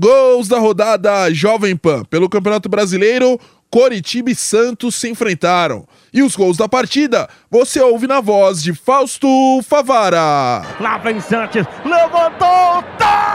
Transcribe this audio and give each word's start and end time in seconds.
Gols 0.00 0.46
da 0.46 0.60
rodada 0.60 1.28
Jovem 1.34 1.76
Pan. 1.76 2.04
Pelo 2.04 2.28
Campeonato 2.28 2.68
Brasileiro, 2.68 3.36
Coritiba 3.68 4.30
e 4.30 4.34
Santos 4.34 4.94
se 4.94 5.10
enfrentaram. 5.10 5.88
E 6.14 6.22
os 6.22 6.36
gols 6.36 6.56
da 6.56 6.68
partida 6.68 7.28
você 7.50 7.80
ouve 7.80 8.06
na 8.06 8.20
voz 8.20 8.62
de 8.62 8.72
Fausto 8.72 9.28
Favara. 9.64 10.62
Lá 10.78 10.98
vem 10.98 11.20
Santos, 11.20 11.66
levantou, 11.84 12.84
toque, 12.96 13.27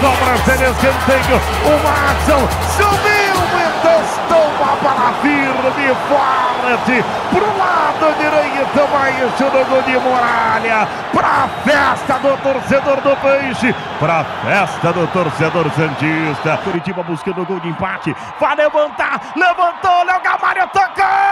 cobrança 0.00 0.56
de 0.56 0.64
escanteio. 0.64 1.36
O 1.64 1.72
Matson 1.84 2.48
subiu 2.76 3.36
e 3.56 3.66
testou 3.82 4.50
a 4.62 4.76
bola 4.82 5.14
firme, 5.20 5.94
forte, 6.08 7.04
pro 7.30 7.58
lado 7.58 8.06
direito, 8.18 8.40
do 9.50 9.64
gol 9.68 9.82
de 9.82 9.98
Muralha. 9.98 10.88
Pra 11.12 11.48
festa 11.64 12.18
do 12.18 12.36
torcedor 12.38 13.00
do 13.00 13.16
Peixe, 13.16 13.74
pra 13.98 14.24
festa 14.24 14.92
do 14.92 15.06
torcedor 15.08 15.70
Santista. 15.72 16.58
Curitiba 16.64 17.02
buscando 17.02 17.42
o 17.42 17.46
gol 17.46 17.60
de 17.60 17.68
empate, 17.68 18.16
vai 18.38 18.56
levantar, 18.56 19.20
levantou, 19.36 20.04
Léo 20.04 20.20
Gamalho 20.22 20.68
tocou, 20.68 21.29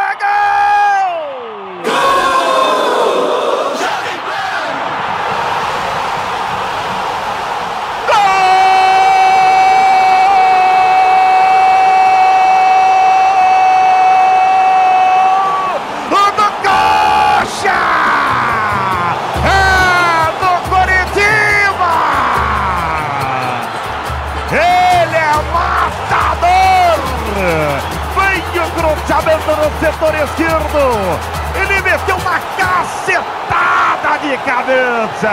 setor 29.80 30.14
esquerdo. 30.14 31.18
Ele 31.54 31.80
meteu 31.82 32.16
uma 32.16 32.40
cacetada 32.56 34.18
de 34.22 34.36
cabeça. 34.38 35.32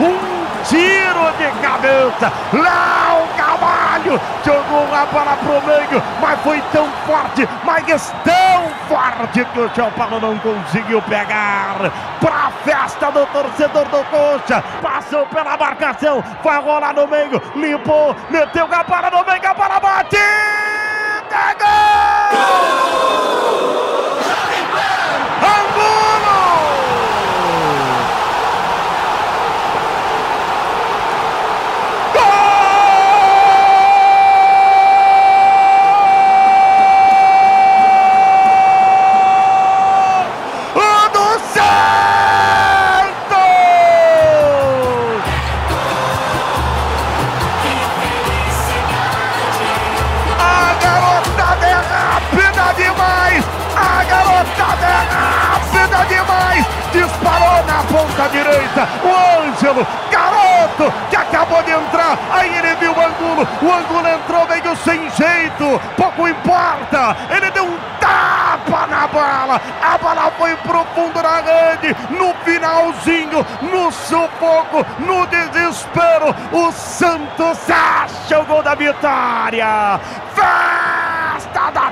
Um 0.00 0.40
tiro 0.64 1.32
de 1.38 1.50
cabeça. 1.60 2.32
Lá 2.52 3.22
o 3.22 3.28
Cavalho 3.36 4.20
jogou 4.44 4.94
a 4.94 5.06
bola 5.06 5.36
pro 5.38 5.66
meio, 5.66 6.02
mas 6.20 6.40
foi 6.40 6.62
tão 6.72 6.88
forte, 7.06 7.48
mas 7.64 8.12
tão 8.24 8.68
forte 8.88 9.44
que 9.44 9.60
o 9.60 9.74
São 9.74 9.90
Paulo 9.92 10.20
não 10.20 10.38
conseguiu 10.38 11.00
pegar. 11.02 11.76
Pra 12.20 12.50
festa 12.64 13.10
do 13.10 13.26
torcedor 13.26 13.84
do 13.86 14.04
Coxa. 14.04 14.62
Passou 14.82 15.26
pela 15.26 15.56
marcação, 15.56 16.22
vai 16.42 16.60
rolar 16.60 16.94
no 16.94 17.06
meio, 17.06 17.42
limpou, 17.56 18.14
meteu 18.28 18.68
a 18.70 18.84
bola 18.84 19.10
no 19.10 19.24
meio, 19.24 19.48
a 19.48 19.54
bola 19.54 19.80
bate. 19.80 20.49
Direita, 58.70 58.88
o 59.04 59.48
Ângelo, 59.48 59.86
garoto, 60.10 60.92
que 61.08 61.16
acabou 61.16 61.62
de 61.62 61.72
entrar, 61.72 62.18
aí 62.30 62.56
ele 62.56 62.74
viu 62.76 62.92
o 62.92 63.00
ângulo, 63.00 63.48
o 63.62 63.72
ângulo 63.72 64.08
entrou 64.08 64.46
meio 64.48 64.76
sem 64.76 65.10
jeito, 65.10 65.80
pouco 65.96 66.28
importa, 66.28 67.16
ele 67.30 67.50
deu 67.50 67.64
um 67.64 67.78
tapa 67.98 68.86
na 68.86 69.06
bola, 69.08 69.60
a 69.82 69.98
bola 69.98 70.32
foi 70.38 70.56
pro 70.56 70.84
fundo 70.94 71.22
da 71.22 71.40
rede, 71.40 71.94
no 72.10 72.32
finalzinho, 72.44 73.46
no 73.62 73.90
sufoco, 73.90 74.86
no 75.00 75.26
desespero, 75.26 76.34
o 76.52 76.72
Santos 76.72 77.58
acha 77.70 78.40
o 78.40 78.44
gol 78.44 78.62
da 78.62 78.74
vitória, 78.74 80.00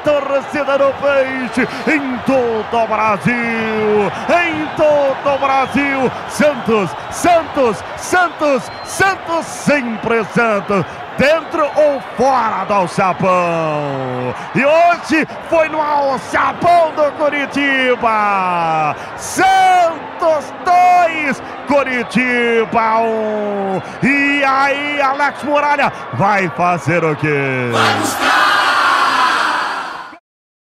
torcida 0.09 0.79
do 0.79 0.91
Peixe 1.03 1.69
em 1.87 2.19
todo 2.25 2.83
o 2.83 2.87
Brasil, 2.87 4.11
em 4.31 4.67
todo 4.75 5.35
o 5.35 5.39
Brasil. 5.39 6.11
Santos, 6.29 6.91
Santos, 7.11 7.85
Santos, 7.99 8.71
Santos 8.85 9.45
sempre 9.45 10.25
Santos 10.25 10.87
dentro 11.19 11.69
ou 11.77 12.01
fora 12.17 12.65
do 12.65 12.73
alçapão. 12.73 14.35
E 14.55 14.65
hoje 14.65 15.29
foi 15.51 15.69
no 15.69 15.81
alçapão 15.81 16.91
do 16.93 17.13
Curitiba. 17.13 18.97
Santos 19.17 20.55
2, 20.65 21.43
Curitiba 21.67 23.01
1. 23.01 23.05
Um. 23.05 23.83
E 24.03 24.43
aí, 24.43 25.03
Alex 25.03 25.43
Muralha 25.43 25.93
vai 26.15 26.49
fazer 26.57 27.05
o 27.05 27.15
quê? 27.17 27.71
Vai 27.73 27.95
buscar! 27.99 28.48